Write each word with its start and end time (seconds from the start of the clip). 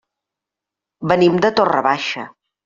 Venim 1.11 1.37
de 1.45 1.53
Torre 1.61 1.85
Baixa. 1.91 2.25